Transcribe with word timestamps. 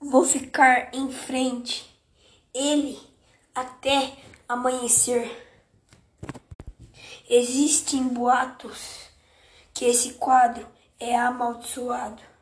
Vou 0.00 0.24
ficar 0.24 0.94
em 0.94 1.10
frente, 1.10 1.84
ele 2.52 2.98
até 3.54 4.16
amanhecer. 4.48 5.42
Existem 7.28 8.08
boatos 8.08 9.08
que 9.72 9.84
esse 9.84 10.14
quadro 10.14 10.66
é 11.00 11.16
amaldiçoado. 11.16 12.33